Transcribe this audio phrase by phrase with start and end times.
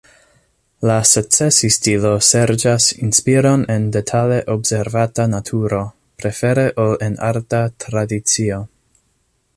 [0.89, 5.83] La "Secesi-stilo" serĉas inspiron en detale observata naturo,
[6.23, 8.63] prefere ol en arta tradicio.